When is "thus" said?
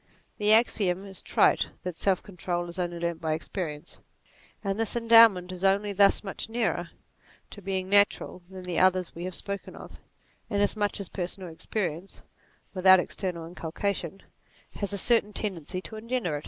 5.93-6.23